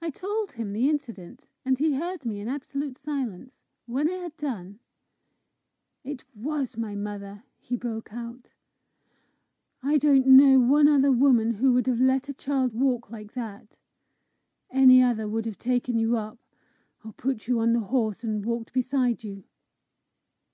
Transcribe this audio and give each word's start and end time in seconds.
I 0.00 0.08
told 0.08 0.52
him 0.52 0.72
the 0.72 0.88
incident, 0.88 1.48
and 1.66 1.78
he 1.78 1.96
heard 1.96 2.24
me 2.24 2.40
in 2.40 2.48
absolute 2.48 2.96
silence. 2.96 3.66
When 3.84 4.08
I 4.08 4.14
had 4.14 4.34
done, 4.38 4.80
"It 6.02 6.24
was 6.34 6.78
my 6.78 6.94
mother!" 6.94 7.44
he 7.58 7.76
broke 7.76 8.10
out; 8.14 8.54
"I 9.82 9.98
don't 9.98 10.26
know 10.26 10.58
one 10.58 10.88
other 10.88 11.12
woman 11.12 11.50
who 11.56 11.74
would 11.74 11.86
have 11.88 12.00
let 12.00 12.30
a 12.30 12.32
child 12.32 12.72
walk 12.72 13.10
like 13.10 13.34
that! 13.34 13.76
Any 14.70 15.02
other 15.02 15.28
would 15.28 15.44
have 15.44 15.58
taken 15.58 15.98
you 15.98 16.16
up, 16.16 16.38
or 17.04 17.12
put 17.12 17.46
you 17.46 17.60
on 17.60 17.74
the 17.74 17.80
horse 17.80 18.24
and 18.24 18.46
walked 18.46 18.72
beside 18.72 19.24
you!" 19.24 19.44